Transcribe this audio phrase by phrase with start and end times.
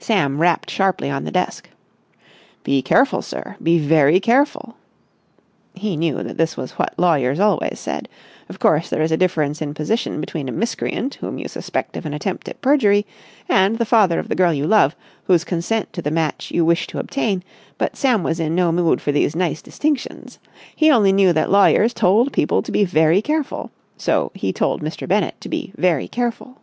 [0.00, 1.70] Sam rapped sharply on the desk.
[2.64, 3.54] "Be careful, sir.
[3.62, 4.74] Be very careful!"
[5.72, 8.08] He knew that this was what lawyers always said.
[8.48, 12.04] Of course, there is a difference in position between a miscreant whom you suspect of
[12.04, 13.06] an attempt at perjury
[13.48, 14.96] and the father of the girl you love,
[15.26, 17.44] whose consent to the match you wish to obtain,
[17.78, 20.40] but Sam was in no mood for these nice distinctions.
[20.74, 25.06] He only knew that lawyers told people to be very careful, so he told Mr.
[25.06, 26.58] Bennett to be very careful.